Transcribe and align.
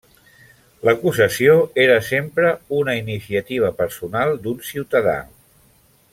L'acusació 0.87 1.57
era 1.83 1.99
sempre 2.07 2.53
una 2.79 2.95
iniciativa 3.03 3.71
personal 3.83 4.35
d'un 4.47 4.61
ciutadà. 4.71 5.17